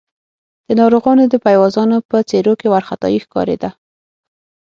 د 0.67 0.67
ناروغانو 0.79 1.23
د 1.29 1.35
پيوازانو 1.45 1.97
په 2.09 2.17
څېرو 2.29 2.53
کې 2.59 2.71
وارخطايي 2.73 3.19
ښکارېده. 3.25 3.69